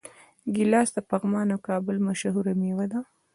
ګیلاس 0.55 0.89
د 0.95 0.97
پغمان 1.09 1.47
او 1.53 1.59
کابل 1.69 1.97
مشهوره 2.07 2.53
میوه 2.61 2.85
ده. 2.91 2.99